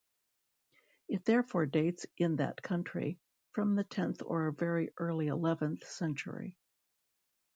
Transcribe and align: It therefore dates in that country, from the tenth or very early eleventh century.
It 1.09 1.25
therefore 1.25 1.67
dates 1.67 2.07
in 2.17 2.37
that 2.37 2.63
country, 2.63 3.19
from 3.51 3.75
the 3.75 3.83
tenth 3.83 4.23
or 4.25 4.49
very 4.49 4.89
early 4.97 5.27
eleventh 5.27 5.83
century. 5.87 6.57